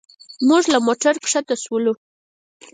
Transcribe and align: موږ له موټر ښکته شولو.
موږ 0.47 0.63
له 0.73 0.79
موټر 0.85 1.13
ښکته 1.29 1.55
شولو. 1.63 1.93